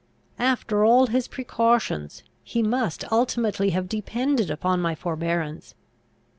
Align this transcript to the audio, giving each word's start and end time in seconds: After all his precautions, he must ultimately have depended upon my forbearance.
After 0.39 0.83
all 0.83 1.05
his 1.05 1.27
precautions, 1.27 2.23
he 2.43 2.63
must 2.63 3.03
ultimately 3.11 3.69
have 3.69 3.87
depended 3.87 4.49
upon 4.49 4.81
my 4.81 4.95
forbearance. 4.95 5.75